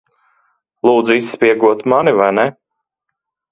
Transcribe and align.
Lūdza 0.87 1.17
izspiegot 1.19 1.85
mani, 1.95 2.17
vai 2.23 2.33
ne? 2.41 2.49